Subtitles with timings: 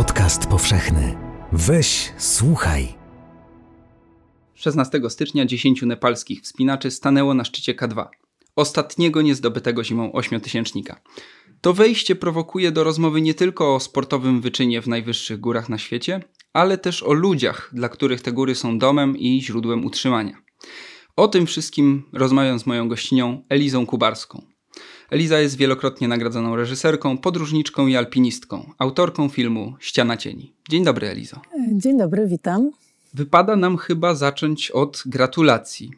[0.00, 1.16] Podcast powszechny.
[1.52, 2.88] Weź, słuchaj.
[4.54, 8.06] 16 stycznia 10 nepalskich wspinaczy stanęło na szczycie K2,
[8.56, 11.00] ostatniego niezdobytego zimą ośmiotysięcznika.
[11.60, 16.20] To wejście prowokuje do rozmowy nie tylko o sportowym wyczynie w najwyższych górach na świecie,
[16.52, 20.36] ale też o ludziach, dla których te góry są domem i źródłem utrzymania.
[21.16, 24.49] O tym wszystkim rozmawiam z moją gościnią Elizą Kubarską.
[25.10, 30.52] Eliza jest wielokrotnie nagradzoną reżyserką, podróżniczką i alpinistką, autorką filmu Ściana Cieni.
[30.68, 31.40] Dzień dobry, Elizo.
[31.72, 32.70] Dzień dobry, witam.
[33.14, 35.90] Wypada nam chyba zacząć od gratulacji.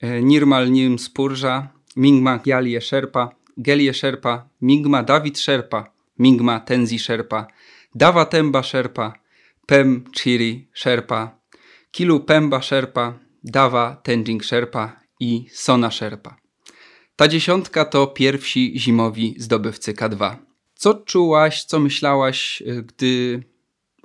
[0.00, 7.46] E, Nirmal Nim Spurża, Mingma Gyalie Sherpa, Gelie Sherpa, Mingma Dawid Sherpa, Mingma Tenzi Sherpa,
[7.94, 9.12] Dawa Temba Sherpa,
[9.66, 11.30] Pem Chiri Sherpa,
[11.90, 13.14] Kilu Pemba Sherpa,
[13.44, 16.45] Dawa Tenjing Sherpa i Sona Sherpa.
[17.16, 20.36] Ta dziesiątka to pierwsi zimowi zdobywcy K2.
[20.74, 23.42] Co czułaś, co myślałaś, y, gdy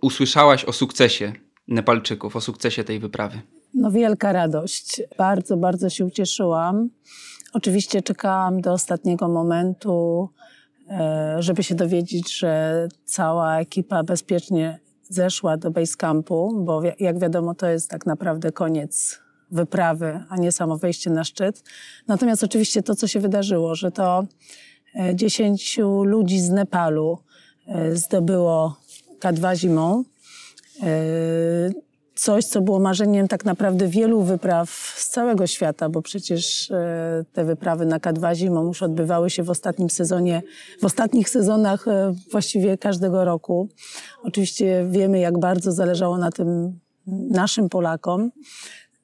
[0.02, 1.34] usłyszałaś o sukcesie
[1.68, 3.42] Nepalczyków, o sukcesie tej wyprawy?
[3.74, 5.02] No wielka radość.
[5.18, 6.90] Bardzo, bardzo się ucieszyłam.
[7.54, 10.30] Oczywiście czekałam do ostatniego momentu,
[10.90, 17.56] e, żeby się dowiedzieć, że cała ekipa bezpiecznie zeszła do base campu, bo jak wiadomo,
[17.56, 19.22] to jest tak naprawdę koniec
[19.52, 21.64] wyprawy, a nie samo wejście na szczyt.
[22.08, 24.26] Natomiast oczywiście to, co się wydarzyło, że to
[24.96, 27.18] e, dziesięciu ludzi z Nepalu
[27.68, 28.76] e, zdobyło
[29.20, 30.04] K2 zimą,
[32.22, 37.46] coś, co było marzeniem tak naprawdę wielu wypraw z całego świata, bo przecież e, te
[37.46, 40.42] wyprawy na K2 zimą już odbywały się w ostatnim sezonie,
[40.82, 43.70] w ostatnich sezonach e, właściwie każdego roku.
[44.24, 48.32] Oczywiście wiemy, jak bardzo zależało na tym naszym Polakom.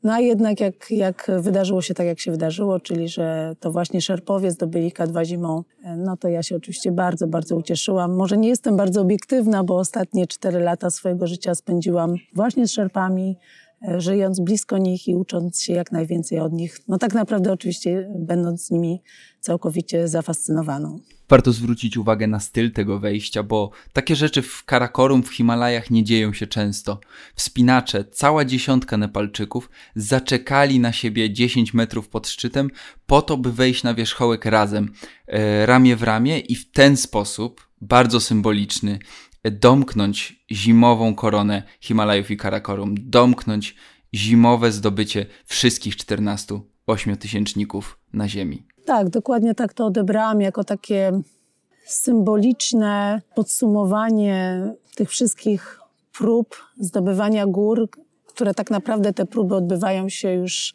[0.04, 4.02] No a jednak jak, jak wydarzyło się tak, jak się wydarzyło, czyli że to właśnie
[4.02, 5.64] Szerpowie zdobyli K2 zimą,
[5.98, 8.16] no to ja się oczywiście bardzo, bardzo ucieszyłam.
[8.16, 13.30] Może nie jestem bardzo obiektywna, bo ostatnie cztery lata swojego życia spędziłam właśnie z Szerpami,
[13.30, 13.67] e,
[13.98, 16.80] żyjąc blisko nich i ucząc się jak najwięcej od nich.
[16.88, 19.02] No tak naprawdę oczywiście będąc nimi
[19.40, 21.00] całkowicie zafascynowaną.
[21.30, 26.04] Warto zwrócić uwagę na styl tego wejścia, bo takie rzeczy w Karakorum w Himalajach nie
[26.04, 27.00] dzieją się często.
[27.36, 32.70] Wspinacze, cała dziesiątka Nepalczyków zaczekali na siebie 10 metrów pod szczytem
[33.06, 34.92] po to, by wejść na wierzchołek razem,
[35.28, 39.00] e, ramię w ramię i w ten sposób, bardzo symboliczny, e,
[39.52, 43.76] domknąć zimową koronę Himalajów i Karakorum, domknąć
[44.16, 48.68] zimowe zdobycie wszystkich 14 ośmiotysięczników na Ziemi.
[48.86, 51.22] Tak, dokładnie tak to odebrałam jako takie
[51.86, 54.64] symboliczne podsumowanie
[54.96, 55.80] tych wszystkich
[56.18, 57.90] prób zdobywania gór,
[58.28, 60.74] które tak naprawdę te próby odbywają się już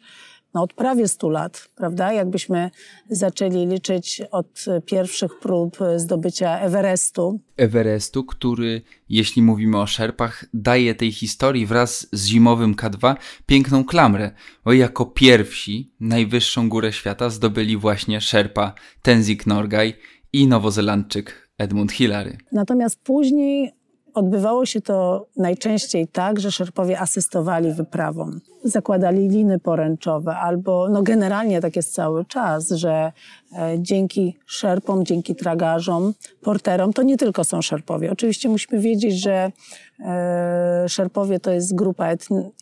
[0.53, 2.13] no, od prawie 100 lat, prawda?
[2.13, 2.71] Jakbyśmy
[3.09, 7.39] zaczęli liczyć od pierwszych prób zdobycia Everestu.
[7.57, 13.15] Everestu, który, jeśli mówimy o szerpach, daje tej historii wraz z zimowym K2
[13.45, 14.31] piękną klamrę,
[14.65, 19.93] bo jako pierwsi najwyższą górę świata zdobyli właśnie szerpa Tenzing Norgay
[20.33, 22.37] i nowozelandczyk Edmund Hillary.
[22.51, 23.71] Natomiast później
[24.13, 28.39] Odbywało się to najczęściej tak, że szerpowie asystowali wyprawom.
[28.63, 33.11] Zakładali liny poręczowe albo, no generalnie tak jest cały czas, że
[33.57, 38.11] e, dzięki szerpom, dzięki tragarzom, porterom, to nie tylko są szerpowie.
[38.11, 39.51] Oczywiście musimy wiedzieć, że
[39.99, 42.07] e, szerpowie to jest grupa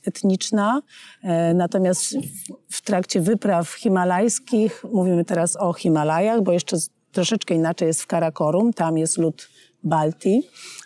[0.05, 0.81] etniczna,
[1.23, 6.77] e, natomiast w, w trakcie wypraw himalajskich, mówimy teraz o Himalajach, bo jeszcze
[7.11, 9.50] troszeczkę inaczej jest w Karakorum, tam jest lud
[9.83, 10.43] Baltii.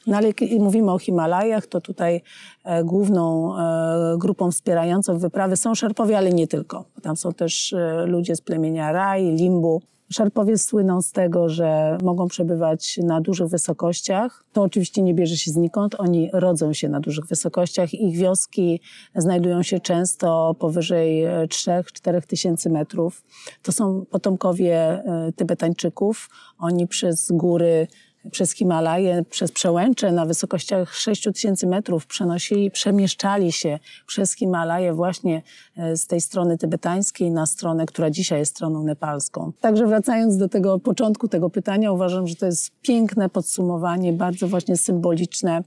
[0.07, 2.21] No ale mówimy o Himalajach, to tutaj
[2.63, 6.85] e, główną e, grupą wspierającą wyprawy są Szerpowie, ale nie tylko.
[7.01, 9.81] Tam są też e, ludzie z plemienia Raj, Limbu.
[10.11, 14.43] Szerpowie słyną z tego, że mogą przebywać na dużych wysokościach.
[14.53, 15.95] To oczywiście nie bierze się znikąd.
[15.97, 17.93] Oni rodzą się na dużych wysokościach.
[17.93, 18.81] Ich wioski
[19.15, 23.23] znajdują się często powyżej 3-4 tysięcy metrów.
[23.63, 25.03] To są potomkowie
[25.35, 26.29] Tybetańczyków.
[26.59, 27.87] Oni przez góry
[28.31, 35.41] przez Himalaje, przez przełęcze na wysokościach 6000 metrów przenosili, przemieszczali się przez Himalaje właśnie
[35.77, 39.51] e, z tej strony tybetańskiej na stronę, która dzisiaj jest stroną nepalską.
[39.61, 44.77] Także wracając do tego początku tego pytania, uważam, że to jest piękne podsumowanie, bardzo właśnie
[44.77, 45.63] symboliczne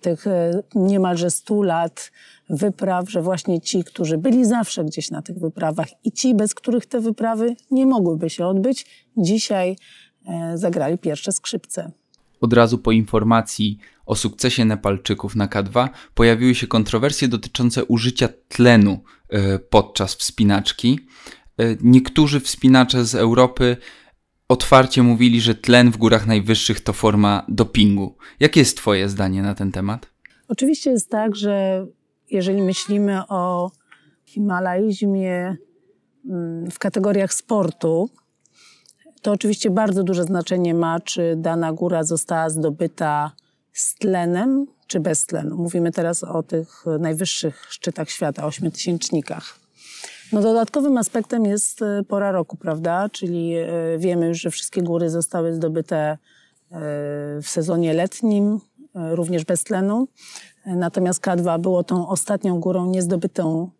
[0.00, 2.10] tych e, niemalże 100 lat
[2.50, 6.86] wypraw, że właśnie ci, którzy byli zawsze gdzieś na tych wyprawach i ci, bez których
[6.86, 9.76] te wyprawy nie mogłyby się odbyć, dzisiaj
[10.54, 11.90] zagrali pierwsze skrzypce.
[12.40, 19.00] Od razu po informacji o sukcesie Nepalczyków na K2 pojawiły się kontrowersje dotyczące użycia tlenu
[19.28, 21.00] e, podczas wspinaczki.
[21.82, 23.76] Niektórzy wspinacze z Europy
[24.48, 28.16] otwarcie mówili, że tlen w górach najwyższych to forma dopingu.
[28.40, 30.10] Jakie jest Twoje zdanie na ten temat?
[30.48, 31.86] Oczywiście jest tak, że
[32.30, 33.70] jeżeli myślimy o
[34.24, 35.56] himalaizmie
[36.30, 38.10] mm, w kategoriach sportu,
[39.22, 43.32] to oczywiście bardzo duże znaczenie ma, czy dana góra została zdobyta
[43.72, 45.56] z tlenem, czy bez tlenu.
[45.56, 49.62] Mówimy teraz o tych najwyższych szczytach świata, ośmiotysięcznikach.
[50.32, 53.08] No dodatkowym aspektem jest e, pora roku, prawda?
[53.08, 56.18] Czyli e, wiemy już, że wszystkie góry zostały zdobyte e,
[57.42, 58.60] w sezonie letnim,
[58.94, 60.08] również bez tlenu.
[60.66, 63.70] Natomiast K2 było tą ostatnią górą niezdobytą,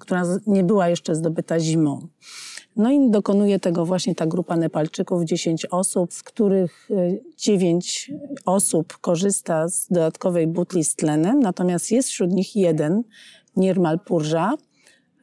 [0.00, 2.08] która nie była jeszcze zdobyta zimą.
[2.76, 6.88] No i dokonuje tego właśnie ta grupa Nepalczyków, 10 osób, z których
[7.36, 8.12] 9
[8.46, 13.02] osób korzysta z dodatkowej butli z tlenem, natomiast jest wśród nich jeden,
[13.56, 14.54] Nirmal Purża,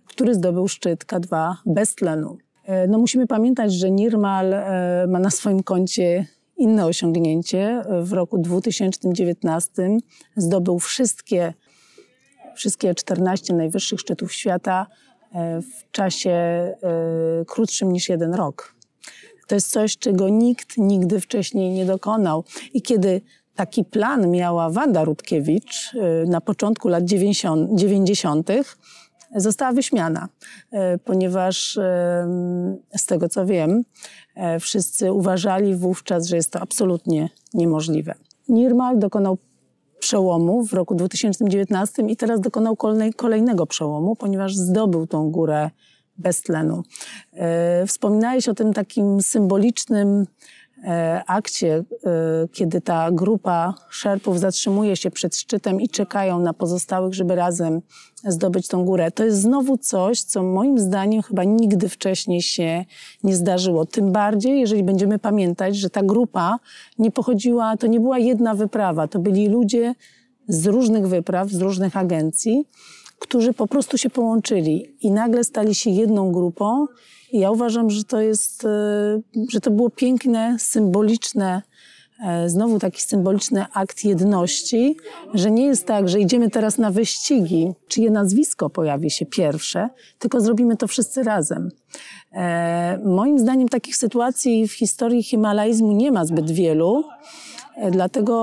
[0.05, 2.37] który zdobył szczyt K2 bez tlenu.
[2.63, 6.25] E, no musimy pamiętać, że Nirmal e, ma na swoim koncie
[6.57, 7.83] inne osiągnięcie.
[8.01, 9.71] W roku 2019
[10.35, 11.53] zdobył wszystkie,
[12.55, 15.08] wszystkie 14 najwyższych szczytów świata e,
[15.61, 16.35] w czasie
[17.47, 18.75] krótszym niż jeden rok.
[19.47, 22.43] To jest coś, czego nikt nigdy wcześniej nie dokonał.
[22.73, 23.21] I kiedy
[23.55, 25.93] taki plan miała Wanda Rutkiewicz
[26.27, 28.49] na początku lat 90.,
[29.35, 30.29] została wyśmiana,
[30.71, 32.27] e, ponieważ e,
[32.97, 33.83] z tego co wiem,
[34.35, 38.15] e, wszyscy uważali wówczas, że jest to absolutnie niemożliwe.
[38.49, 39.37] Nirmal dokonał
[39.99, 42.75] przełomu w roku 2019 i teraz dokonał
[43.15, 45.69] kolejnego przełomu, ponieważ zdobył tą górę
[46.17, 46.83] bez tlenu.
[47.87, 50.25] Wspominałeś o tym takim symbolicznym E,
[51.27, 51.83] akcie, e,
[52.53, 57.81] kiedy ta grupa szerpów zatrzymuje się przed szczytem i czekają na pozostałych, żeby razem
[58.23, 59.11] zdobyć tą górę.
[59.11, 62.85] To jest znowu coś, co moim zdaniem chyba nigdy wcześniej się
[63.23, 63.85] nie zdarzyło.
[63.85, 66.59] Tym bardziej, jeżeli będziemy pamiętać, że ta grupa
[66.99, 69.95] nie pochodziła, to nie była jedna wyprawa, to byli ludzie
[70.47, 72.65] z różnych wypraw, z różnych agencji,
[73.19, 76.87] którzy po prostu się połączyli i nagle stali się jedną grupą
[77.31, 81.61] i ja uważam, że to jest, e, że to było piękne, symboliczne,
[82.27, 84.97] e, znowu taki symboliczny akt jedności,
[85.33, 89.89] że nie jest tak, że idziemy teraz na wyścigi, czyje nazwisko pojawi się pierwsze,
[90.19, 91.69] tylko zrobimy to wszyscy razem.
[92.33, 97.03] E, moim zdaniem takich sytuacji w historii himalaizmu nie ma zbyt wielu.
[97.91, 98.33] Dlatego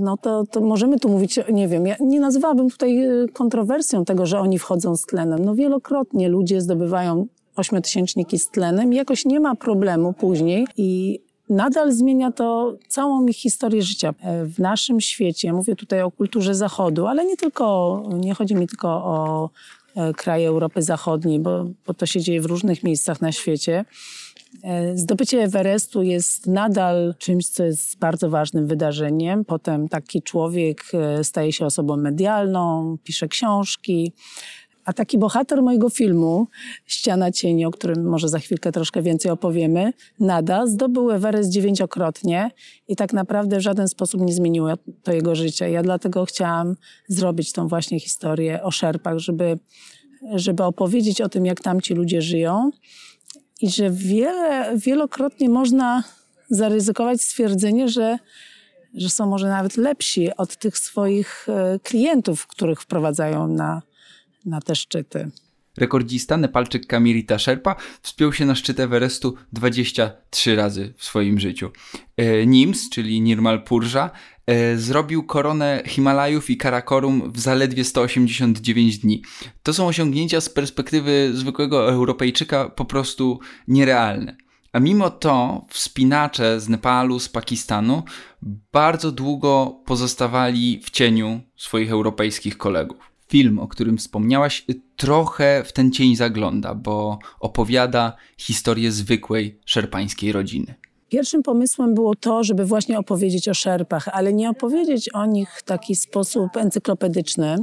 [0.00, 4.40] no to, to możemy tu mówić, nie wiem, ja nie nazywałabym tutaj kontrowersją tego, że
[4.40, 5.44] oni wchodzą z tlenem.
[5.44, 8.92] No wielokrotnie ludzie zdobywają ośmiotysięczniki z tlenem.
[8.92, 11.20] Jakoś nie ma problemu później i
[11.50, 14.14] nadal zmienia to całą ich historię życia.
[14.20, 18.66] E, w naszym świecie, mówię tutaj o kulturze Zachodu, ale nie tylko, nie chodzi mi
[18.66, 19.50] tylko o
[19.96, 23.84] e, kraje Europy Zachodniej, bo, bo to się dzieje w różnych miejscach na świecie.
[24.62, 29.44] E, zdobycie Everestu jest nadal czymś, co jest bardzo ważnym wydarzeniem.
[29.44, 30.84] Potem taki człowiek
[31.22, 34.12] staje się osobą medialną, pisze książki,
[34.84, 36.46] a taki bohater mojego filmu,
[36.86, 42.50] Ściana Cieni, o którym może za chwilkę troszkę więcej opowiemy, Nada, zdobył Everest dziewięciokrotnie
[42.88, 44.68] i tak naprawdę w żaden sposób nie zmieniło
[45.02, 45.70] to jego życie.
[45.70, 46.76] Ja dlatego chciałam
[47.08, 49.58] zrobić tą właśnie historię o szerpach, żeby,
[50.34, 52.70] żeby opowiedzieć o tym, jak tamci ludzie żyją
[53.60, 56.04] i że wiele, wielokrotnie można
[56.50, 58.18] zaryzykować stwierdzenie, że
[58.94, 63.82] że są może nawet lepsi od tych swoich e, klientów, których wprowadzają na,
[64.44, 65.30] na te szczyty.
[65.76, 71.70] Rekordzista Nepalczyk Kamirita Sherpa wspiął się na szczyt Everestu 23 razy w swoim życiu.
[72.16, 74.10] E, Nims, czyli Nirmal Purża,
[74.46, 79.22] e, zrobił koronę Himalajów i Karakorum w zaledwie 189 dni.
[79.62, 84.36] To są osiągnięcia z perspektywy zwykłego Europejczyka po prostu nierealne.
[84.72, 88.02] A mimo to wspinacze z Nepalu, z Pakistanu
[88.72, 95.92] bardzo długo pozostawali w cieniu swoich europejskich kolegów film, o którym wspomniałaś, trochę w ten
[95.92, 100.74] cień zagląda, bo opowiada historię zwykłej szerpańskiej rodziny.
[101.08, 105.62] Pierwszym pomysłem było to, żeby właśnie opowiedzieć o szerpach, ale nie opowiedzieć o nich w
[105.62, 107.56] taki sposób encyklopedyczny,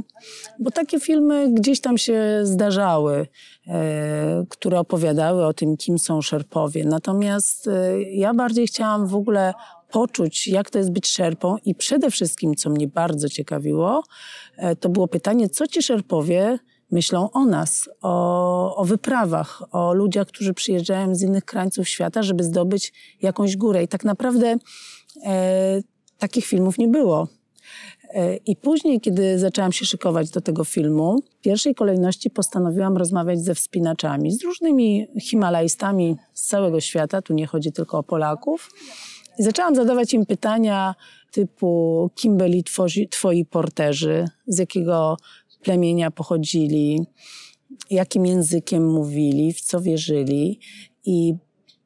[0.58, 3.26] bo takie filmy gdzieś tam się zdarzały,
[3.66, 6.84] e, które opowiadały o tym, kim są szerpowie.
[6.84, 9.54] Natomiast e, ja bardziej chciałam w ogóle
[9.92, 14.02] poczuć, jak to jest być szerpą i przede wszystkim, co mnie bardzo ciekawiło,
[14.80, 16.58] to było pytanie, co ci szerpowie
[16.92, 22.44] myślą o nas, o, o wyprawach, o ludziach, którzy przyjeżdżają z innych krańców świata, żeby
[22.44, 22.92] zdobyć
[23.22, 23.82] jakąś górę.
[23.82, 24.56] I tak naprawdę
[25.26, 25.82] e,
[26.18, 27.28] takich filmów nie było.
[28.14, 33.40] E, I później, kiedy zaczęłam się szykować do tego filmu, w pierwszej kolejności postanowiłam rozmawiać
[33.40, 37.22] ze wspinaczami, z różnymi himalajstami z całego świata.
[37.22, 38.70] Tu nie chodzi tylko o Polaków.
[39.38, 40.94] I zaczęłam zadawać im pytania
[41.32, 45.16] typu, kim byli twoi, twoi porterzy, z jakiego
[45.62, 47.00] plemienia pochodzili,
[47.90, 50.60] jakim językiem mówili, w co wierzyli.
[51.04, 51.34] I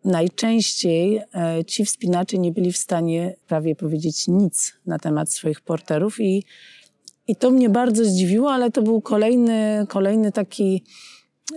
[0.04, 6.20] najczęściej e, ci wspinacze nie byli w stanie prawie powiedzieć nic na temat swoich porterów.
[6.20, 6.44] I,
[7.28, 10.84] i to mnie bardzo zdziwiło, ale to był kolejny, kolejny taki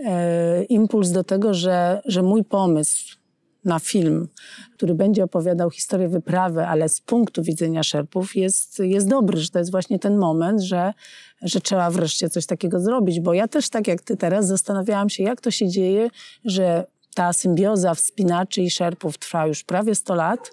[0.05, 3.18] e, impuls do tego, że, że mój pomysł
[3.66, 4.28] na film,
[4.74, 9.60] który będzie opowiadał historię wyprawy, ale z punktu widzenia szerpów jest, jest dobry, że to
[9.60, 10.94] jest właśnie ten moment, że,
[11.42, 15.24] że trzeba wreszcie coś takiego zrobić, bo ja też tak jak ty teraz zastanawiałam się,
[15.24, 16.10] jak to się dzieje,
[16.46, 16.86] że
[17.16, 20.51] ta symbioza wspinaczy i szerpów trwa już prawie 100 lat,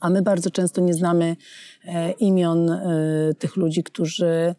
[0.00, 1.36] a my bardzo często nie znamy
[1.84, 2.88] e, imion e,
[3.38, 4.54] tych ludzi, którzy,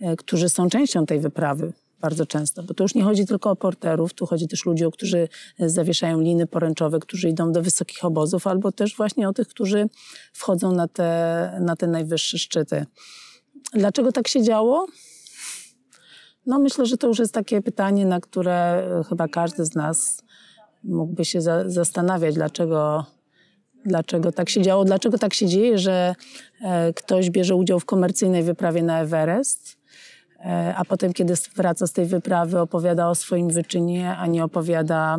[0.00, 1.72] e, którzy są częścią tej wyprawy
[2.06, 4.84] bardzo często, bo to już nie chodzi tylko o porterów, tu chodzi też o ludzi,
[4.92, 9.88] którzy zawieszają liny poręczowe, którzy idą do wysokich obozów, albo też właśnie o tych, którzy
[10.32, 12.86] wchodzą na te, na te najwyższe szczyty.
[13.72, 14.86] Dlaczego tak się działo?
[16.46, 20.22] No myślę, że to już jest takie pytanie, na które chyba każdy z nas
[20.84, 23.06] mógłby się za zastanawiać, dlaczego,
[23.84, 26.14] dlaczego tak się działo, dlaczego tak się dzieje, że
[26.62, 29.85] e, ktoś bierze udział w komercyjnej wyprawie na Everest, e,
[30.76, 35.18] a potem, kiedy wraca z tej wyprawy, opowiada o swoim wyczynie, a nie opowiada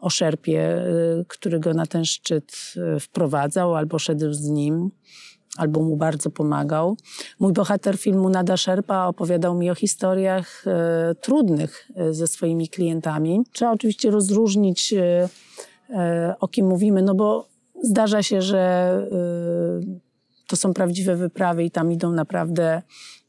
[0.00, 0.84] o szerpie, e,
[1.28, 4.90] który go na ten szczyt wprowadzał albo szedł z nim
[5.56, 6.96] albo mu bardzo pomagał.
[7.40, 13.40] Mój bohater filmu Nada Szerpa opowiadał mi o historiach e, trudnych e, ze swoimi klientami.
[13.52, 15.28] Trzeba oczywiście rozróżnić, e,
[15.90, 17.48] e, o kim mówimy, no bo
[17.82, 18.58] zdarza się, że
[19.12, 22.82] e, to są prawdziwe wyprawy i tam idą naprawdę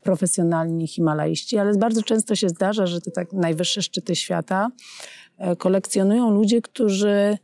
[0.06, 4.68] profesjonalni himalaiści, ale bardzo często się zdarza, że te tak najwyższe szczyty świata
[5.38, 7.38] e, kolekcjonują ludzie, którzy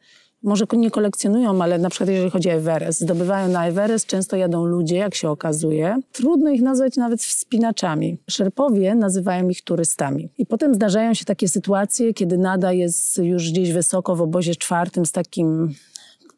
[0.44, 4.66] może nie kolekcjonują, ale na przykład jeżeli chodzi o Everest, zdobywają na Everest, często jadą
[4.66, 6.00] ludzie, jak się okazuje.
[6.12, 8.18] Trudno ich nazwać nawet wspinaczami.
[8.30, 10.30] Szerpowie nazywają ich turystami.
[10.38, 15.06] I potem zdarzają się takie sytuacje, kiedy nada jest już gdzieś wysoko w obozie czwartym
[15.06, 15.74] z takim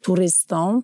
[0.04, 0.82] turystą,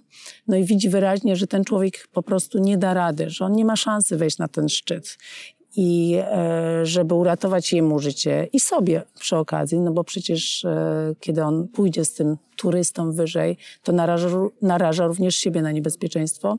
[0.49, 3.65] no i widzi wyraźnie, że ten człowiek po prostu nie da rady, że on nie
[3.65, 5.19] ma szansy wejść na ten szczyt
[5.77, 11.45] i e, żeby uratować jemu życie i sobie przy okazji, no bo przecież e, kiedy
[11.45, 14.29] on pójdzie z tym turystą wyżej, to naraża,
[14.63, 16.59] naraża również siebie na niebezpieczeństwo.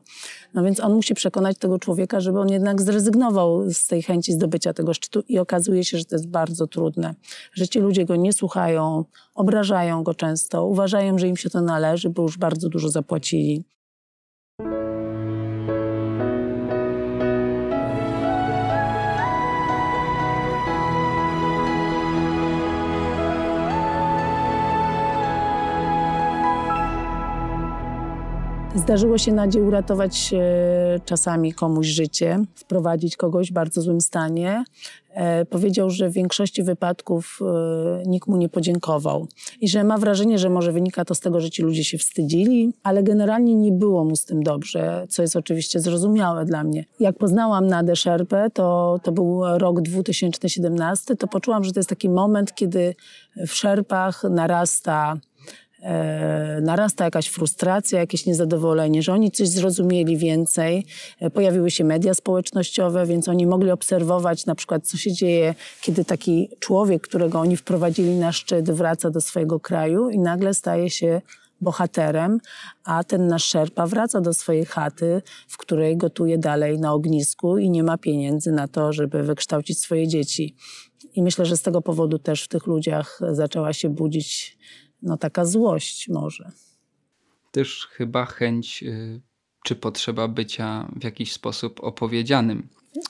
[0.53, 4.73] No więc on musi przekonać tego człowieka, żeby on jednak zrezygnował z tej chęci zdobycia
[4.73, 7.15] tego szczytu i okazuje się, że to jest bardzo trudne,
[7.53, 12.09] że ci ludzie go nie słuchają, obrażają go często, uważają, że im się to należy,
[12.09, 13.63] bo już bardzo dużo zapłacili.
[28.81, 34.63] Zdarzyło się Nadzie uratować e, czasami komuś życie, sprowadzić kogoś w bardzo złym stanie.
[35.13, 39.27] E, powiedział, że w większości wypadków e, nikt mu nie podziękował
[39.61, 42.73] i że ma wrażenie, że może wynika to z tego, że ci ludzie się wstydzili,
[42.83, 46.85] ale generalnie nie było mu z tym dobrze, co jest oczywiście zrozumiałe dla mnie.
[46.99, 52.09] Jak poznałam Nadę Szerpę, to, to był rok 2017, to poczułam, że to jest taki
[52.09, 52.95] moment, kiedy
[53.47, 55.17] w Szerpach narasta
[56.61, 60.85] narasta jakaś frustracja, jakieś niezadowolenie, że oni coś zrozumieli więcej.
[61.19, 66.05] E, pojawiły się media społecznościowe, więc oni mogli obserwować na przykład, co się dzieje, kiedy
[66.05, 71.21] taki człowiek, którego oni wprowadzili na szczyt, wraca do swojego kraju i nagle staje się
[71.61, 72.39] bohaterem,
[72.83, 77.69] a ten nasz szerpa wraca do swojej chaty, w której gotuje dalej na ognisku i
[77.69, 80.55] nie ma pieniędzy na to, żeby wykształcić swoje dzieci.
[81.13, 84.57] I myślę, że z tego powodu też w tych ludziach zaczęła się budzić
[85.01, 86.51] no, taka złość może.
[87.51, 89.21] Też chyba chęć y,
[89.63, 92.67] czy potrzeba bycia w jakiś sposób opowiedzianym.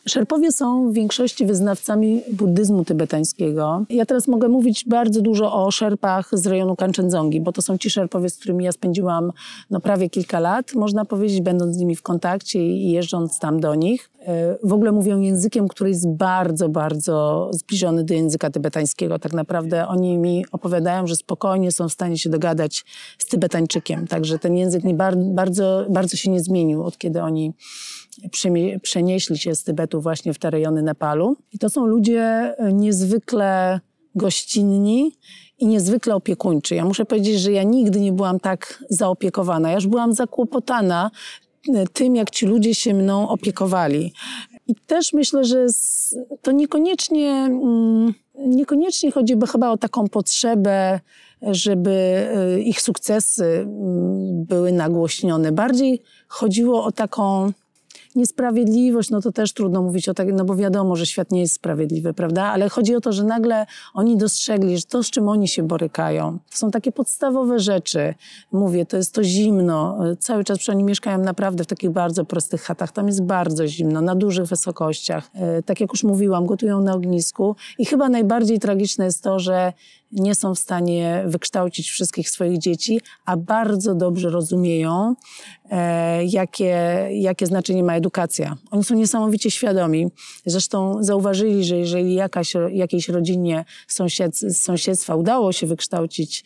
[0.07, 3.85] Szerpowie są w większości wyznawcami buddyzmu tybetańskiego.
[3.89, 7.89] Ja teraz mogę mówić bardzo dużo o szerpach z rejonu Kanchenjungi, bo to są ci
[7.89, 9.31] szerpowie, z którymi ja spędziłam
[9.69, 13.75] no, prawie kilka lat, można powiedzieć, będąc z nimi w kontakcie i jeżdżąc tam do
[13.75, 14.11] nich.
[14.25, 19.19] E, w ogóle mówią językiem, który jest bardzo, bardzo zbliżony do języka tybetańskiego.
[19.19, 22.85] Tak naprawdę oni mi opowiadają, że spokojnie są w stanie się dogadać
[23.17, 24.07] z Tybetańczykiem.
[24.07, 27.53] Także ten język nie bardzo, bardzo się nie zmienił od kiedy oni
[28.81, 31.37] przenieśli się z Tybetu właśnie w te rejony Nepalu.
[31.53, 32.21] I to są ludzie
[32.57, 33.79] e, niezwykle
[34.15, 35.17] gościnni
[35.59, 36.75] i niezwykle opiekuńczy.
[36.75, 39.69] Ja muszę powiedzieć, że ja nigdy nie byłam tak zaopiekowana.
[39.69, 41.11] Ja już byłam zakłopotana
[41.73, 44.13] e, tym, jak ci ludzie się mną opiekowali.
[44.67, 45.65] I też myślę, że
[46.41, 50.99] to niekoniecznie, mm, niekoniecznie chodziłoby chyba o taką potrzebę,
[51.41, 55.51] żeby e, ich sukcesy mm, były nagłośnione.
[55.51, 57.51] Bardziej chodziło o taką
[58.15, 61.53] niesprawiedliwość, no to też trudno mówić o takim, no bo wiadomo, że świat nie jest
[61.53, 62.43] sprawiedliwy, prawda?
[62.43, 66.39] Ale chodzi o to, że nagle oni dostrzegli, że to, z czym oni się borykają,
[66.51, 68.13] to są takie podstawowe rzeczy.
[68.51, 69.99] Mówię, to jest to zimno.
[70.19, 72.91] Cały czas przy oni mieszkają naprawdę w takich bardzo prostych chatach.
[72.91, 75.29] Tam jest bardzo zimno, na dużych wysokościach.
[75.33, 77.55] E, tak jak już mówiłam, gotują na ognisku.
[77.77, 79.73] I chyba najbardziej tragiczne jest to, że
[80.11, 85.15] nie są w stanie wykształcić wszystkich swoich dzieci, a bardzo dobrze rozumieją,
[85.69, 88.55] e, jakie, jakie znaczenie ma edukacja.
[88.71, 90.07] Oni są niesamowicie świadomi.
[90.45, 96.43] Zresztą zauważyli, że jeżeli jakaś, jakiejś rodzinie z sąsiedztwa udało się wykształcić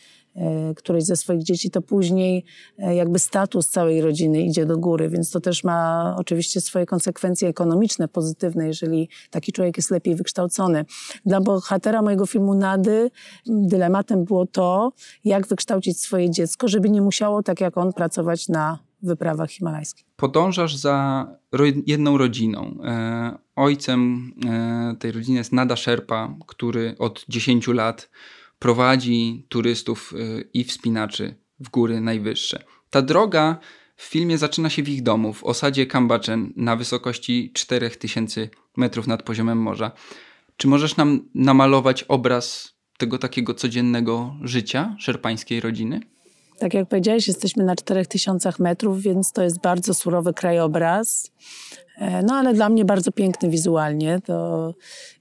[0.76, 2.46] któreś ze swoich dzieci, to później
[2.78, 7.50] e, jakby status całej rodziny idzie do góry, więc to też ma oczywiście swoje konsekwencje
[7.50, 10.86] ekonomiczne, pozytywne, jeżeli taki człowiek jest lepiej wykształcony.
[11.26, 13.12] Dla bohatera mojego filmu Nady
[13.46, 14.92] dylematem było to,
[15.24, 20.06] jak wykształcić swoje dziecko, żeby nie musiało, tak jak on, pracować na wyprawach himalajskich.
[20.16, 21.28] Podążasz za
[21.86, 22.78] jedną rodziną.
[22.84, 24.32] E, ojcem
[25.00, 28.10] tej rodziny jest Nada Sherpa, który od 10 lat
[28.66, 32.64] prowadzi turystów y, i wspinaczy w góry najwyższe.
[32.90, 33.58] Ta droga
[33.96, 39.24] w filmie zaczyna się w ich domu, w osadzie Kambachen na wysokości 4000 metrów nad
[39.24, 39.92] poziomem morza.
[40.58, 46.00] Czy możesz nam namalować obraz tego takiego codziennego życia szerpańskiej rodziny?
[46.60, 51.32] Tak jak powiedziałeś, jesteśmy na 4000 metrów, więc to jest bardzo surowy krajobraz.
[51.98, 54.20] E, no ale dla mnie bardzo piękny wizualnie.
[54.26, 54.74] To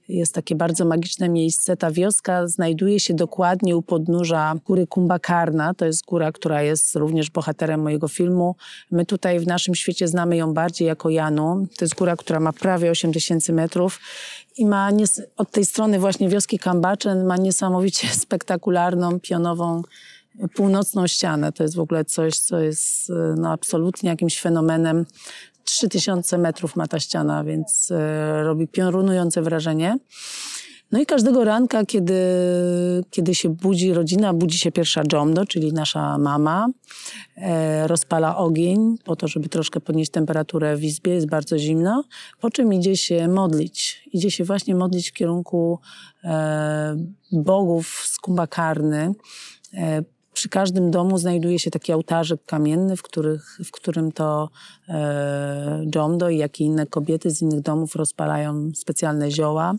[0.09, 1.77] jest takie bardzo magiczne miejsce.
[1.77, 5.73] Ta wioska znajduje się dokładnie u podnóża góry Kumbakarna.
[5.73, 8.55] To jest góra, która jest również bohaterem mojego filmu.
[8.91, 11.67] My tutaj w naszym świecie znamy ją bardziej jako Janu.
[11.77, 13.99] To jest góra, która ma prawie 8 tysięcy metrów
[14.57, 14.89] i ma
[15.37, 19.81] od tej strony właśnie wioski Kambachen ma niesamowicie spektakularną, pionową
[20.55, 21.51] północną ścianę.
[21.51, 25.05] To jest w ogóle coś, co jest no, absolutnie jakimś fenomenem
[25.65, 29.97] 3000 metrów ma ta ściana, więc e, robi piorunujące wrażenie.
[30.91, 32.21] No i każdego ranka, kiedy,
[33.11, 36.67] kiedy się budzi rodzina, budzi się pierwsza Jomdo, czyli nasza mama,
[37.37, 42.03] e, rozpala ogień po to, żeby troszkę podnieść temperaturę w izbie, jest bardzo zimno,
[42.41, 44.09] po czym idzie się modlić.
[44.13, 45.79] Idzie się właśnie modlić w kierunku
[46.23, 46.95] e,
[47.31, 49.11] bogów z Kumbakarny,
[49.73, 50.03] e,
[50.35, 54.49] przy każdym domu znajduje się taki ołtarzyk kamienny, w, których, w którym to
[54.89, 59.75] e, Jomdo i jak i inne kobiety z innych domów rozpalają specjalne zioła.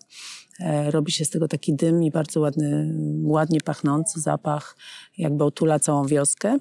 [0.61, 4.77] E, robi się z tego taki dym i bardzo ładny, ładnie pachnący zapach,
[5.19, 6.59] jakby otula całą wioskę.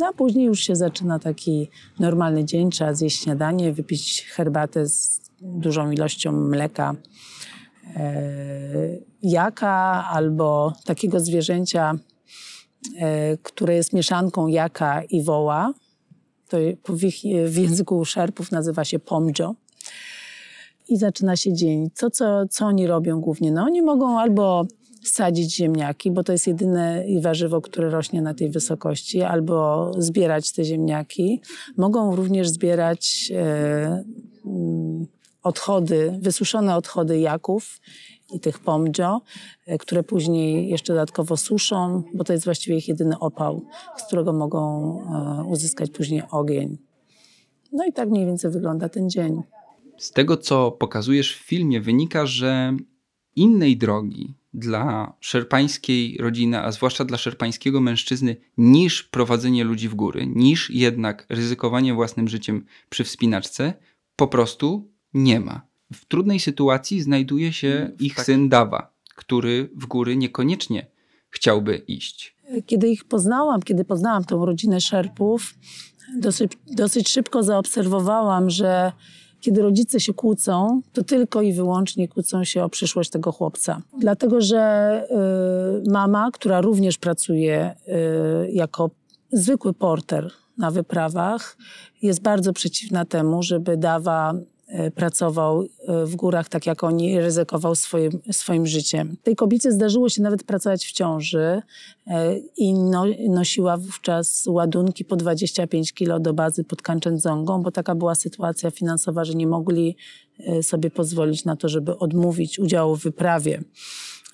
[0.00, 2.70] No a później już się zaczyna taki normalny dzień.
[2.70, 6.94] Trzeba zjeść śniadanie, wypić herbatę z dużą ilością mleka,
[7.96, 8.12] e,
[9.22, 11.98] jaka albo takiego zwierzęcia,
[13.42, 15.74] które jest mieszanką jaka i woła.
[16.48, 16.56] To
[16.88, 17.16] w, ich,
[17.46, 19.54] w języku szerpów nazywa się pomjo.
[20.88, 21.90] I zaczyna się dzień.
[21.94, 23.52] Co, co, co oni robią głównie?
[23.52, 24.66] No oni mogą albo
[25.04, 30.64] sadzić ziemniaki, bo to jest jedyne warzywo, które rośnie na tej wysokości, albo zbierać te
[30.64, 31.40] ziemniaki.
[31.76, 34.04] Mogą również zbierać e,
[35.42, 37.80] odchody, wysuszone odchody jaków
[38.32, 39.20] i tych pomdzio,
[39.66, 43.64] e, które później jeszcze dodatkowo suszą, bo to jest właściwie ich jedyny opał,
[43.96, 44.60] z którego mogą
[45.40, 46.78] e, uzyskać później ogień.
[47.72, 49.42] No i tak mniej więcej wygląda ten dzień.
[49.98, 52.76] Z tego, co pokazujesz w filmie, wynika, że
[53.36, 60.26] innej drogi dla szerpańskiej rodziny, a zwłaszcza dla szerpańskiego mężczyzny, niż prowadzenie ludzi w góry,
[60.26, 63.74] niż jednak ryzykowanie własnym życiem przy wspinaczce,
[64.16, 68.26] po prostu nie ma w trudnej sytuacji znajduje się mm, ich tak.
[68.26, 70.86] syn Dawa, który w góry niekoniecznie
[71.30, 72.36] chciałby iść.
[72.66, 75.54] Kiedy ich poznałam, kiedy poznałam tą rodzinę Szerpów,
[76.18, 78.92] dosyć, dosyć szybko zaobserwowałam, że
[79.40, 83.82] kiedy rodzice się kłócą, to tylko i wyłącznie kłócą się o przyszłość tego chłopca.
[83.98, 85.04] Dlatego, że
[85.86, 87.74] y, mama, która również pracuje
[88.46, 88.90] y, jako
[89.32, 91.56] zwykły porter na wyprawach,
[92.02, 94.34] jest bardzo przeciwna temu, żeby Dawa
[94.94, 99.16] pracował e, w górach tak jak oni, ryzykował swoim, swoim życiem.
[99.22, 101.62] Tej kobiecie zdarzyło się nawet pracować w ciąży
[102.06, 107.94] e, i no, nosiła wówczas ładunki po 25 kilo do bazy pod Kanczędzongą, bo taka
[107.94, 109.96] była sytuacja finansowa, że nie mogli
[110.62, 113.62] sobie pozwolić na to, żeby odmówić udziału w wyprawie.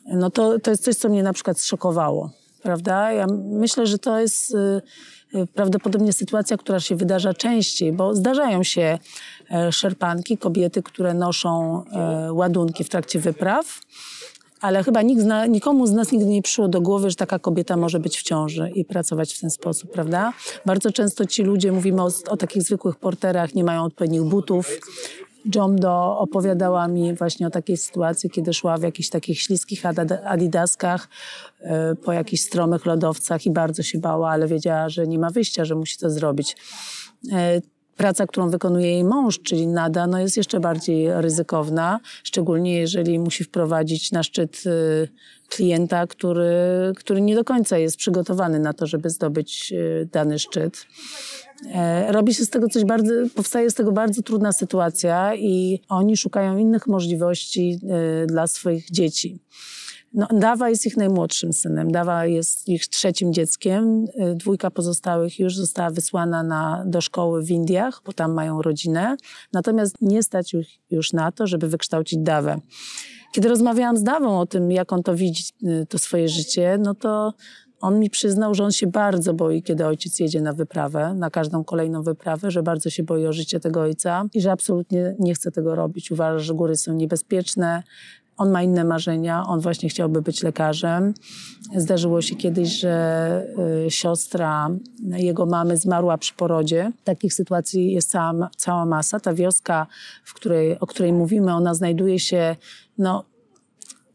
[0.06, 2.30] No to, to jest coś, co mnie na przykład zszokowało,
[2.62, 3.12] prawda?
[3.12, 4.56] Ja myślę, że to jest
[5.54, 8.98] prawdopodobnie sytuacja, która się wydarza częściej, bo zdarzają się e,
[9.70, 13.80] szerpanki, kobiety, które noszą e, ładunki w trakcie wypraw,
[14.60, 17.76] ale chyba nikt zna, nikomu z nas nigdy nie przyszło do głowy, że taka kobieta
[17.76, 20.32] może być w ciąży i pracować w ten sposób, prawda?
[20.66, 24.80] Bardzo często ci ludzie, mówimy o, o takich zwykłych porterach, nie mają odpowiednich butów,
[25.54, 29.82] Jomdo opowiadała mi właśnie o takiej sytuacji, kiedy szła w jakichś takich śliskich
[30.24, 31.08] adidaskach
[31.60, 35.64] e, po jakichś stromych lodowcach i bardzo się bała, ale wiedziała, że nie ma wyjścia,
[35.64, 36.56] że musi to zrobić.
[38.00, 43.44] Praca, którą wykonuje jej mąż, czyli nada, no jest jeszcze bardziej ryzykowna, szczególnie jeżeli musi
[43.44, 44.70] wprowadzić na szczyt e,
[45.48, 46.52] klienta, który,
[46.96, 49.72] który nie do końca jest przygotowany na to, żeby zdobyć
[50.12, 50.86] dany szczyt.
[51.74, 56.16] E, robi się z tego coś bardzo, powstaje z tego bardzo trudna sytuacja i oni
[56.16, 57.80] szukają innych możliwości
[58.22, 59.38] e, dla swoich dzieci.
[60.14, 61.90] No, Dawa jest ich najmłodszym synem.
[61.90, 64.04] Dawa jest ich trzecim dzieckiem.
[64.16, 69.16] E, dwójka pozostałych już została wysłana na, do szkoły w Indiach, bo tam mają rodzinę.
[69.52, 72.60] Natomiast nie stać już, już na to, żeby wykształcić Dawę.
[73.32, 75.44] Kiedy rozmawiałam z Dawą o tym, jak on to widzi,
[75.88, 77.34] to swoje życie, no to
[77.80, 81.64] on mi przyznał, że on się bardzo boi, kiedy ojciec jedzie na wyprawę, na każdą
[81.64, 85.50] kolejną wyprawę, że bardzo się boi o życie tego ojca i że absolutnie nie chce
[85.50, 86.10] tego robić.
[86.10, 87.82] Uważa, że góry są niebezpieczne.
[88.40, 91.14] On ma inne marzenia, on właśnie chciałby być lekarzem.
[91.76, 93.46] Zdarzyło się kiedyś, że
[93.86, 94.70] y, siostra
[95.12, 96.92] jego mamy zmarła przy porodzie.
[97.04, 99.20] Takich sytuacji jest cała, cała masa.
[99.20, 99.86] Ta wioska,
[100.24, 102.56] w której, o której mówimy, ona znajduje się
[102.98, 103.24] no,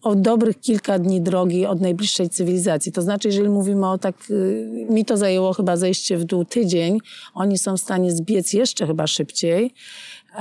[0.01, 2.91] o dobrych kilka dni drogi od najbliższej cywilizacji.
[2.91, 6.99] To znaczy, jeżeli mówimy o tak, y, mi to zajęło chyba zejście w dół tydzień,
[7.33, 9.73] oni są w stanie zbiec jeszcze chyba szybciej.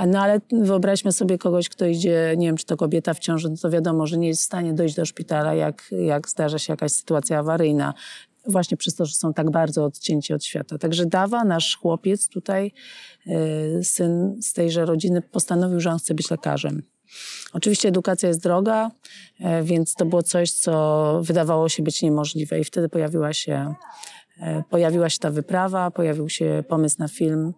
[0.07, 3.55] No ale wyobraźmy sobie kogoś, kto idzie, nie wiem, czy to kobieta w ciąży, no
[3.61, 6.91] to wiadomo, że nie jest w stanie dojść do szpitala, jak, jak zdarza się jakaś
[6.91, 7.93] sytuacja awaryjna.
[8.47, 10.77] Właśnie przez to, że są tak bardzo odcięci od świata.
[10.77, 12.71] Także Dawa, nasz chłopiec tutaj,
[13.27, 16.83] y, syn z tejże rodziny, postanowił, że on chce być lekarzem.
[17.53, 18.91] Oczywiście edukacja jest droga,
[19.39, 23.73] e, więc to było coś, co wydawało się być niemożliwe i wtedy pojawiła się,
[24.41, 27.53] e, pojawiła się ta wyprawa, pojawił się pomysł na film,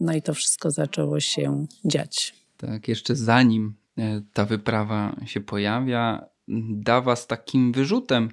[0.00, 2.34] no i to wszystko zaczęło się dziać.
[2.56, 6.24] Tak, jeszcze zanim e, ta wyprawa się pojawia,
[6.70, 8.30] dawa z takim wyrzutem,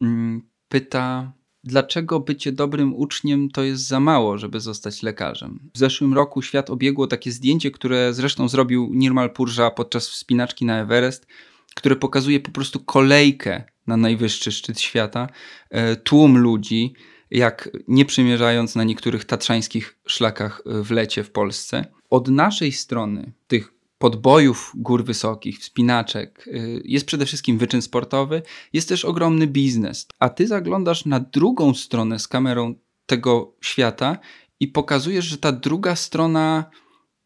[0.00, 1.32] mm, pyta,
[1.64, 5.70] dlaczego bycie dobrym uczniem to jest za mało, żeby zostać lekarzem.
[5.74, 10.80] W zeszłym roku świat obiegło takie zdjęcie, które zresztą zrobił Nirmal Purża podczas wspinaczki na
[10.80, 11.26] Everest,
[11.74, 15.28] które pokazuje po prostu kolejkę na najwyższy szczyt świata,
[15.70, 16.94] e, tłum ludzi,
[17.34, 21.84] jak nie przymierzając na niektórych tatrzańskich szlakach w lecie w Polsce.
[22.10, 28.42] Od naszej strony, tych podbojów gór wysokich, wspinaczek, y, jest przede wszystkim wyczyn sportowy,
[28.72, 30.06] jest też ogromny biznes.
[30.18, 32.74] A ty zaglądasz na drugą stronę z kamerą
[33.06, 34.18] tego świata
[34.60, 36.64] i pokazujesz, że ta druga strona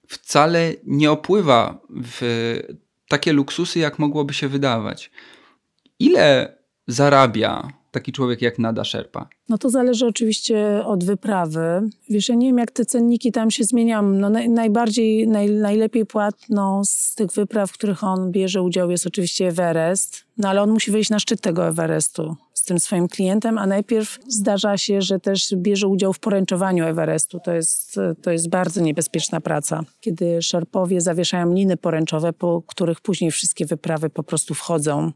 [0.09, 2.23] wcale nie opływa w
[3.09, 5.11] takie luksusy, jak mogłoby się wydawać.
[5.99, 9.29] Ile zarabia taki człowiek jak Nada Sherpa?
[9.49, 11.81] No to zależy oczywiście od wyprawy.
[12.11, 14.03] Wiesz, ja nie wiem, jak te cenniki tam się zmieniają.
[14.03, 19.07] No naj, najbardziej, naj, najlepiej płatną z tych wypraw, w których on bierze udział jest
[19.07, 20.25] oczywiście Everest.
[20.39, 24.19] No ale on musi wyjść na szczyt tego Everestu z tym swoim klientem, a najpierw
[24.29, 27.41] zdarza się, że też bierze udział w poręczowaniu Everestu.
[27.41, 29.81] To jest, to jest bardzo niebezpieczna praca.
[30.01, 35.13] Kiedy szerpowie zawieszają liny poręczowe, po których później wszystkie wyprawy po prostu wchodzą.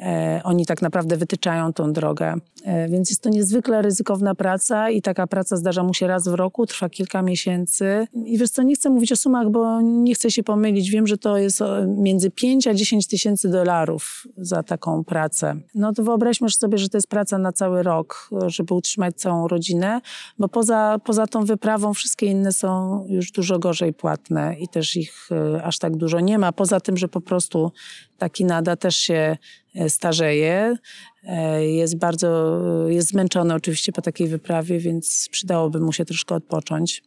[0.00, 2.34] E, oni tak naprawdę wytyczają tą drogę.
[2.64, 6.34] E, więc jest to niezwykle ryzykowna praca i taka praca zdarza mu się raz w
[6.34, 8.06] roku, trwa kilka miesięcy.
[8.24, 10.90] I wiesz co, nie chcę mówić o sumach, bo nie chcę się pomylić.
[10.90, 15.56] Wiem, że to jest między 5 a 10 tysięcy dolarów za taką pracę.
[15.74, 20.00] No to wyobraźmy sobie, że to jest praca na cały rok, żeby utrzymać całą rodzinę,
[20.38, 25.28] bo poza, poza tą wyprawą wszystkie inne są już dużo gorzej płatne i też ich
[25.30, 26.52] e, aż tak dużo nie ma.
[26.52, 27.72] Poza tym, że po prostu
[28.18, 29.36] taki nada też się
[29.74, 30.76] e, starzeje,
[31.24, 37.02] e, jest bardzo, jest zmęczony oczywiście po takiej wyprawie, więc przydałoby mu się troszkę odpocząć.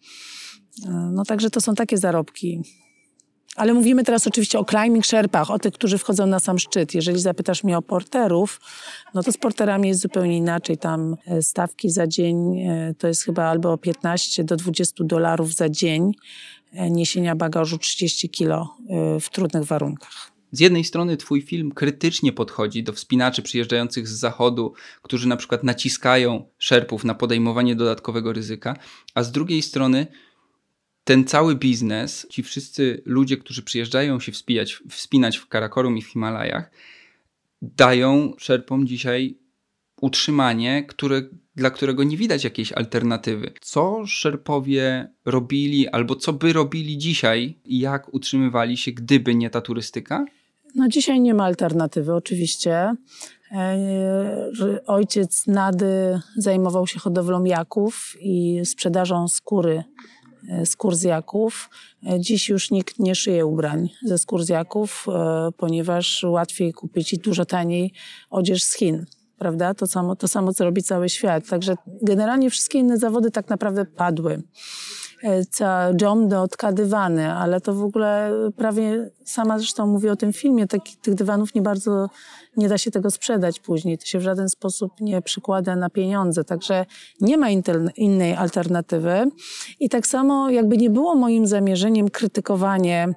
[1.12, 2.64] No także to są takie zarobki.
[3.56, 6.94] Ale mówimy teraz oczywiście o climbing sherpach, o tych, którzy wchodzą na sam szczyt.
[6.94, 8.62] Jeżeli zapytasz mnie o porterów,
[9.14, 10.78] no to z porterami jest zupełnie inaczej.
[10.78, 15.70] Tam e, stawki za dzień e, to jest chyba albo 15 do 20 dolarów za
[15.70, 16.12] dzień
[16.74, 18.78] e, niesienia bagażu 30 kilo
[19.22, 20.39] w trudnych warunkach.
[20.52, 25.64] Z jednej strony twój film krytycznie podchodzi do wspinaczy przyjeżdżających z zachodu, którzy na przykład
[25.64, 28.76] naciskają szerpów na podejmowanie dodatkowego ryzyka,
[29.16, 30.08] a z drugiej strony
[31.04, 36.08] ten cały biznes, ci wszyscy ludzie, którzy przyjeżdżają się wspinać, wspinać w Karakorum i w
[36.08, 36.72] Himalajach,
[37.62, 39.38] dają szerpom dzisiaj
[40.02, 41.22] utrzymanie, które,
[41.56, 43.54] dla którego nie widać jakiejś alternatywy.
[43.62, 49.62] Co szerpowie robili, albo co by robili dzisiaj, i jak utrzymywali się, gdyby nie ta
[49.62, 50.26] turystyka?
[50.76, 52.96] No dzisiaj nie ma alternatywy, oczywiście.
[53.52, 59.84] E, ojciec Nady zajmował się hodowlą jaków i sprzedażą skóry
[60.50, 61.70] e, skór z jaków.
[62.08, 65.06] E, dziś już nikt nie szyje ubrań ze skór z jaków,
[65.58, 67.94] ponieważ łatwiej kupić i dużo taniej
[68.30, 69.06] odzież z Chin.
[69.38, 69.74] Prawda?
[69.74, 71.48] To samo, to samo, co robi cały świat.
[71.50, 74.44] Także generalnie wszystkie inne zawody tak naprawdę padły.
[75.24, 80.16] E, ca dżom do tka dywany, ale to w ogóle prawie, sama zresztą mówię o
[80.16, 82.10] tym filmie, taki, tych dywanów nie bardzo,
[82.58, 83.98] nie da się tego sprzedać później.
[83.98, 86.86] To się w żaden sposób nie przykłada na pieniądze, także
[87.22, 87.48] nie ma
[87.96, 89.26] innej alternatywy.
[89.80, 93.08] I tak samo jakby nie było moim zamierzeniem krytykowanie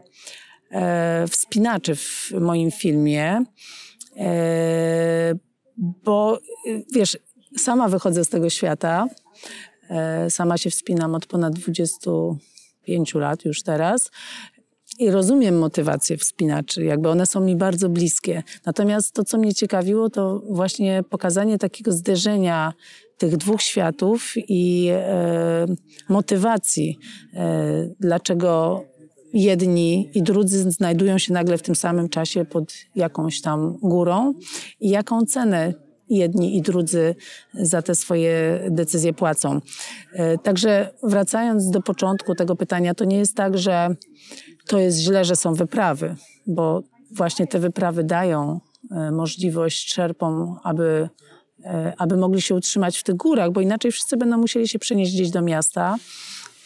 [0.70, 3.44] e, wspinaczy w moim filmie,
[4.16, 5.34] e,
[5.78, 6.38] bo
[6.92, 7.18] wiesz,
[7.58, 9.08] sama wychodzę z tego świata,
[9.46, 9.71] E,
[10.28, 14.10] sama się wspinam od ponad 25 lat już teraz.
[14.98, 18.42] I rozumiem motywację wspinaczy, jakby one są mi bardzo bliskie.
[18.66, 22.72] Natomiast to, co mnie ciekawiło, to właśnie pokazanie takiego zderzenia
[23.18, 25.66] tych dwóch światów i e,
[26.08, 26.98] motywacji,
[27.34, 28.82] e, dlaczego
[29.32, 34.34] jedni i drudzy znajdują się nagle w tym samym czasie pod jakąś tam górą
[34.80, 35.74] i jaką cenę
[36.16, 37.14] jedni i drudzy
[37.54, 39.60] za te swoje decyzje płacą.
[40.12, 43.88] E, także wracając do początku tego pytania, to nie jest tak, że
[44.66, 51.08] to jest źle, że są wyprawy, bo właśnie te wyprawy dają e, możliwość szerpom, aby,
[51.64, 55.14] e, aby mogli się utrzymać w tych górach, bo inaczej wszyscy będą musieli się przenieść
[55.14, 55.96] gdzieś do miasta.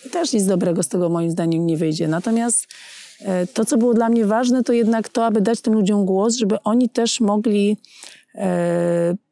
[0.06, 2.08] I też nic dobrego z tego moim zdaniem nie wyjdzie.
[2.08, 2.66] Natomiast
[3.54, 6.62] to, co było dla mnie ważne, to jednak to, aby dać tym ludziom głos, żeby
[6.62, 7.76] oni też mogli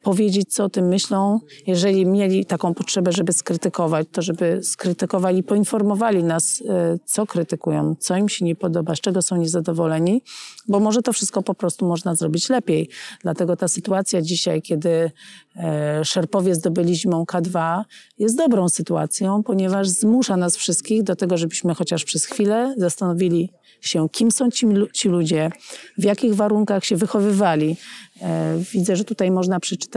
[0.05, 1.41] powiedzieć, co o tym myślą.
[1.67, 8.17] Jeżeli mieli taką potrzebę, żeby skrytykować, to żeby skrytykowali, poinformowali nas, e, co krytykują, co
[8.17, 10.23] im się nie podoba, z czego są niezadowoleni,
[10.69, 12.89] bo może to wszystko po prostu można zrobić lepiej.
[13.23, 15.11] Dlatego ta sytuacja dzisiaj, kiedy
[15.57, 17.83] e, szerpowie zdobyli zimą K2,
[18.19, 24.09] jest dobrą sytuacją, ponieważ zmusza nas wszystkich do tego, żebyśmy chociaż przez chwilę zastanowili się,
[24.09, 25.51] kim są ci, ci ludzie,
[25.99, 27.77] w jakich warunkach się wychowywali.
[28.23, 29.94] E, widzę, że tutaj można przeczytać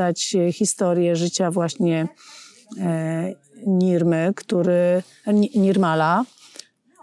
[0.53, 2.07] historię życia właśnie
[2.79, 3.33] e,
[3.67, 5.03] Nirmy, który,
[5.55, 6.25] Nirmala,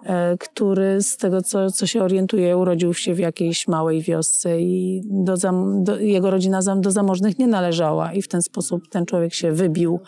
[0.05, 5.03] e, który z tego, co, co się orientuje, urodził się w jakiejś małej wiosce i
[5.05, 5.37] do,
[5.83, 10.01] do, jego rodzina do zamożnych nie należała i w ten sposób ten człowiek się wybił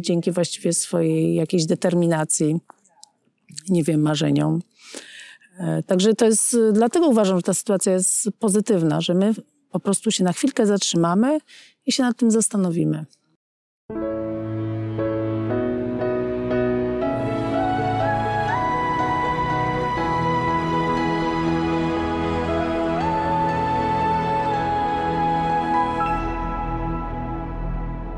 [0.00, 2.60] dzięki właściwie swojej jakiejś determinacji,
[3.68, 4.60] nie wiem, marzeniom.
[5.58, 9.34] E, także to jest, dlatego uważam, że ta sytuacja jest pozytywna, że my
[9.70, 11.38] po prostu się na chwilkę zatrzymamy
[11.86, 13.06] i się nad tym zastanowimy.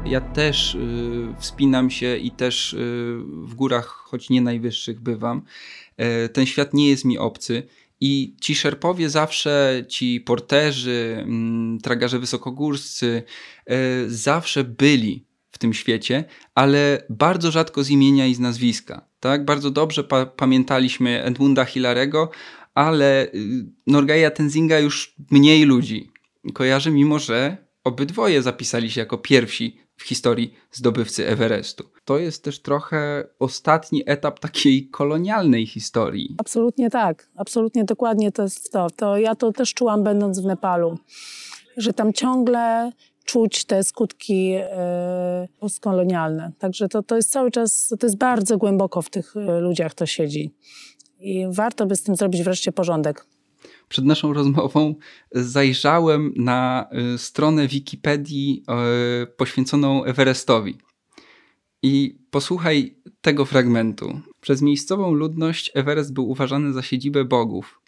[0.06, 2.76] Ja też y, wspinam się i też y,
[3.26, 5.42] w górach, choć nie najwyższych, bywam.
[5.96, 7.62] E, ten świat nie jest mi obcy.
[8.06, 13.22] I ci szerpowie zawsze, ci porterzy, mm, tragarze wysokogórscy,
[13.66, 19.08] e, zawsze byli w tym świecie, ale bardzo rzadko z imienia i z nazwiska.
[19.20, 19.44] Tak?
[19.44, 22.30] Bardzo dobrze pa pamiętaliśmy Edmunda Hilarego,
[22.74, 26.10] ale y, Norgeja Tenzinga już mniej ludzi
[26.54, 31.84] kojarzy, mimo że obydwoje zapisali się jako pierwsi w historii zdobywcy Everestu.
[32.04, 36.34] To jest też trochę ostatni etap takiej kolonialnej historii.
[36.38, 38.86] Absolutnie tak, absolutnie dokładnie to jest to.
[38.96, 40.98] to ja to też czułam będąc w Nepalu,
[41.76, 42.92] że tam ciągle
[43.24, 46.52] czuć te skutki e, postkolonialne.
[46.58, 50.06] Także to, to jest cały czas, to jest bardzo głęboko w tych e, ludziach to
[50.06, 50.54] siedzi.
[51.20, 53.26] I warto by z tym zrobić wreszcie porządek
[53.88, 54.94] przed naszą rozmową
[55.32, 58.62] zajrzałem na y, stronę Wikipedii
[59.22, 60.78] y, poświęconą Everestowi.
[61.82, 64.20] I posłuchaj tego fragmentu.
[64.40, 67.80] Przez miejscową ludność Everest był uważany za siedzibę bogów.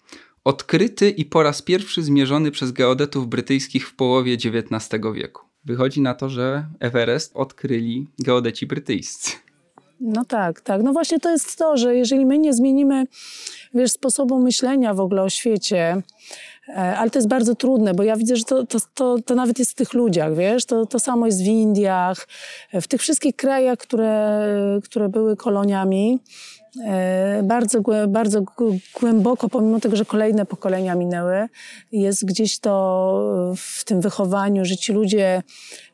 [0.44, 5.42] odkryty i po raz pierwszy zmierzony przez geodetów brytyjskich w połowie XIX wieku.
[5.64, 9.45] Wychodzi na to, że Everest odkryli geodeci brytyjscy.
[10.00, 10.82] No tak, tak.
[10.82, 13.04] No właśnie to jest to, że jeżeli my nie zmienimy
[13.74, 16.02] wiesz, sposobu myślenia w ogóle o świecie,
[16.68, 19.58] e, ale to jest bardzo trudne, bo ja widzę, że to, to, to, to nawet
[19.58, 22.28] jest w tych ludziach, wiesz, to, to samo jest w Indiach,
[22.72, 24.40] w tych wszystkich krajach, które,
[24.84, 26.20] które były koloniami,
[26.84, 28.42] E, bardzo, bardzo
[29.00, 31.48] głęboko, pomimo tego, że kolejne pokolenia minęły,
[31.92, 35.42] jest gdzieś to w tym wychowaniu, że ci ludzie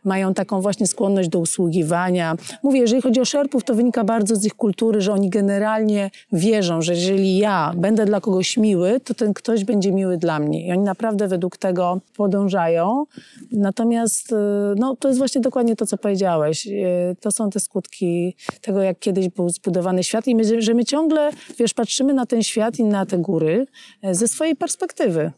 [0.04, 2.36] mają taką właśnie skłonność do usługiwania.
[2.62, 6.82] Mówię, jeżeli chodzi o szerpów, to wynika bardzo z ich kultury, że oni generalnie wierzą,
[6.82, 10.66] że jeżeli ja będę dla kogoś miły, to ten ktoś będzie miły dla mnie.
[10.66, 13.04] I oni naprawdę według tego podążają.
[13.52, 14.36] Natomiast y,
[14.76, 16.66] no, to jest właśnie dokładnie to, co powiedziałeś.
[16.66, 20.84] Y, to są te skutki tego, jak kiedyś był zbudowany świat i my, że my
[20.84, 23.66] ciągle, wiesz, patrzymy na ten świat i na te góry
[24.02, 25.32] e, ze swojej perspektywy.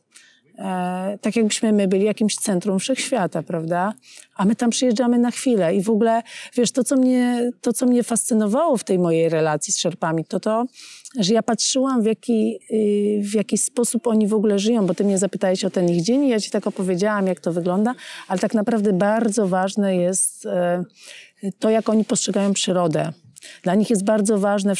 [0.58, 3.94] E, tak jakbyśmy my byli jakimś centrum wszechświata, prawda?
[4.36, 6.22] A my tam przyjeżdżamy na chwilę i w ogóle,
[6.56, 10.40] wiesz, to co mnie, to, co mnie fascynowało w tej mojej relacji z Szerpami, to
[10.40, 10.64] to,
[11.18, 15.04] że ja patrzyłam w jaki, y, w jaki sposób oni w ogóle żyją, bo ty
[15.04, 17.94] mnie zapytałeś o ten ich dzień i ja ci tak opowiedziałam, jak to wygląda,
[18.28, 20.84] ale tak naprawdę bardzo ważne jest e,
[21.58, 23.12] to, jak oni postrzegają przyrodę.
[23.62, 24.72] Dla nich jest bardzo ważne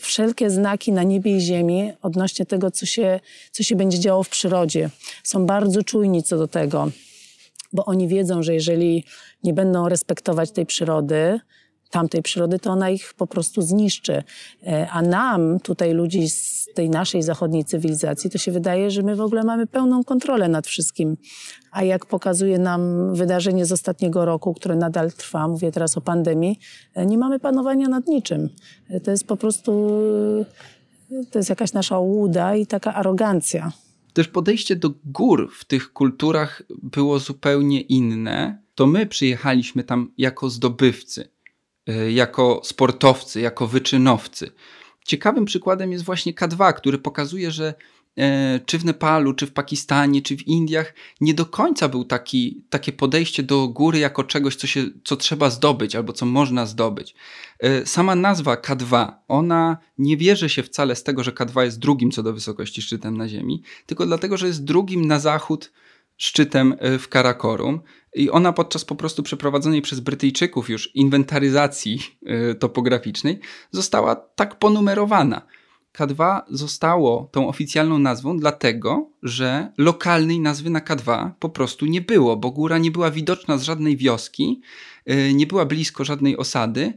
[0.00, 4.28] wszelkie znaki na niebie i ziemi odnośnie tego, co się, co się będzie działo w
[4.28, 4.90] przyrodzie.
[5.24, 6.90] Są bardzo czujni co do tego,
[7.72, 9.04] bo oni wiedzą, że jeżeli
[9.44, 11.40] nie będą respektować tej przyrody,
[11.92, 14.22] tamtej przyrody, to ona ich po prostu zniszczy.
[14.66, 19.16] E, a nam, tutaj ludzi z tej naszej zachodniej cywilizacji, to się wydaje, że my
[19.16, 21.16] w ogóle mamy pełną kontrolę nad wszystkim.
[21.70, 26.58] A jak pokazuje nam wydarzenie z ostatniego roku, które nadal trwa, mówię teraz o pandemii,
[26.94, 28.48] e, nie mamy panowania nad niczym.
[28.88, 29.72] E, to jest po prostu,
[31.30, 33.72] to jest jakaś nasza łuda i taka arogancja.
[34.12, 38.62] Też podejście do gór w tych kulturach było zupełnie inne.
[38.74, 41.31] To my przyjechaliśmy tam jako zdobywcy
[42.10, 44.50] jako sportowcy, jako wyczynowcy.
[45.04, 47.74] Ciekawym przykładem jest właśnie K2, który pokazuje, że
[48.18, 52.64] e, czy w Nepalu, czy w Pakistanie, czy w Indiach nie do końca był taki,
[52.70, 57.14] takie podejście do góry jako czegoś, co, się, co trzeba zdobyć albo co można zdobyć.
[57.58, 62.10] E, sama nazwa K2, ona nie bierze się wcale z tego, że K2 jest drugim
[62.10, 65.72] co do wysokości szczytem na Ziemi, tylko dlatego, że jest drugim na zachód
[66.22, 67.80] szczytem e, w Karakorum.
[68.14, 75.42] I ona podczas po prostu przeprowadzonej przez Brytyjczyków już inwentaryzacji e, topograficznej została tak ponumerowana.
[75.98, 82.36] K2 zostało tą oficjalną nazwą dlatego, że lokalnej nazwy na K2 po prostu nie było,
[82.36, 84.60] bo góra nie była widoczna z żadnej wioski,
[85.06, 86.92] e, nie była blisko żadnej osady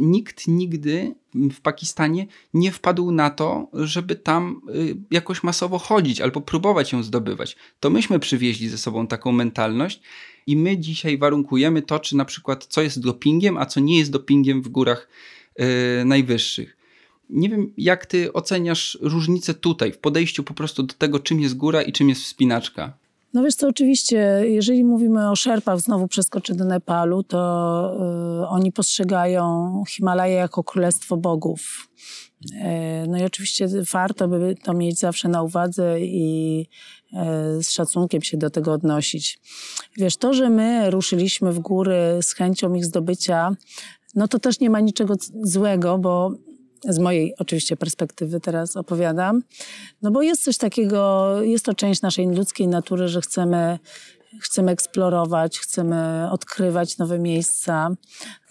[0.00, 6.40] nikt nigdy w Pakistanie nie wpadł na to, żeby tam y, jakoś masowo chodzić albo
[6.40, 7.56] próbować ją zdobywać.
[7.80, 10.00] To myśmy przywieźli ze sobą taką mentalność
[10.46, 14.10] i my dzisiaj warunkujemy to, czy na przykład co jest dopingiem, a co nie jest
[14.10, 15.08] dopingiem w górach
[15.58, 15.66] yy,
[16.04, 16.76] najwyższych.
[17.30, 21.56] Nie wiem, jak ty oceniasz różnicę tutaj w podejściu po prostu do tego, czym jest
[21.56, 22.92] góra i czym jest wspinaczka.
[23.34, 27.96] No wiesz co, oczywiście, jeżeli mówimy o Szerpach, znowu przeskoczę do Nepalu, to
[28.42, 31.88] y, oni postrzegają Himalaje jako królestwo bogów.
[32.44, 36.60] Y, no i oczywiście warto by to mieć zawsze na uwadze i
[37.12, 39.38] y, z szacunkiem się do tego odnosić.
[39.96, 43.56] Wiesz, to, że my ruszyliśmy w góry z chęcią ich zdobycia,
[44.14, 46.34] no to też nie ma niczego złego, bo
[46.88, 49.42] z mojej oczywiście perspektywy teraz opowiadam,
[50.02, 53.78] no bo jest coś takiego, jest to część naszej ludzkiej natury, że chcemy
[54.38, 57.90] chcemy eksplorować, chcemy odkrywać nowe miejsca.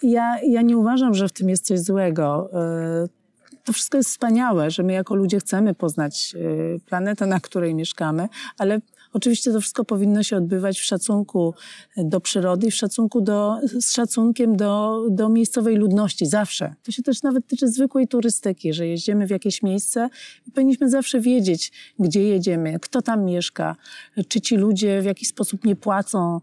[0.02, 2.50] Ja, ja nie uważam, że w tym jest coś złego.
[3.04, 3.08] Y,
[3.64, 8.28] to wszystko jest wspaniałe, że my jako ludzie chcemy poznać y, planetę, na której mieszkamy,
[8.58, 8.80] ale
[9.12, 11.54] Oczywiście to wszystko powinno się odbywać w szacunku
[11.96, 16.74] do przyrody i w szacunku do, z szacunkiem do, do miejscowej ludności, zawsze.
[16.82, 20.08] To się też nawet tyczy zwykłej turystyki, że jeździmy w jakieś miejsce
[20.46, 23.76] i powinniśmy zawsze wiedzieć, gdzie jedziemy, kto tam mieszka,
[24.28, 26.40] czy ci ludzie w jakiś sposób nie płacą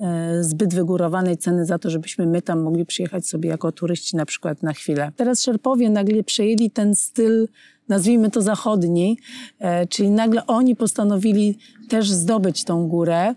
[0.00, 4.26] e, zbyt wygórowanej ceny za to, żebyśmy my tam mogli przyjechać sobie jako turyści na
[4.26, 5.12] przykład na chwilę.
[5.16, 7.48] Teraz Szerpowie nagle przejęli ten styl
[7.88, 9.18] nazwijmy to zachodni,
[9.58, 11.58] e, czyli nagle oni postanowili
[11.88, 13.34] też zdobyć tą górę.